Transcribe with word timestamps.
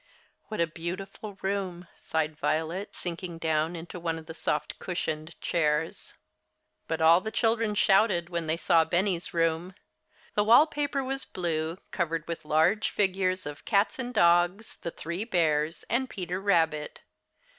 "What 0.47 0.59
a 0.59 0.65
beautiful 0.65 1.35
room!" 1.43 1.87
sighed 1.95 2.35
Violet, 2.35 2.95
sinking 2.95 3.37
down 3.37 3.75
into 3.75 3.99
one 3.99 4.17
of 4.17 4.25
the 4.25 4.33
soft 4.33 4.79
cushioned 4.79 5.39
chairs. 5.41 6.15
But 6.87 7.01
all 7.01 7.21
the 7.21 7.29
children 7.29 7.75
shouted 7.75 8.27
when 8.27 8.47
they 8.47 8.57
saw 8.57 8.83
Benny's 8.83 9.31
room. 9.31 9.75
The 10.33 10.43
wallpaper 10.43 11.03
was 11.03 11.23
blue, 11.23 11.77
covered 11.91 12.27
with 12.27 12.45
large 12.45 12.89
figures 12.89 13.45
of 13.45 13.63
cats 13.63 13.99
and 13.99 14.11
dogs, 14.11 14.77
the 14.79 14.89
Three 14.89 15.23
Bears, 15.23 15.85
and 15.87 16.09
Peter 16.09 16.41
Rabbit. 16.41 17.01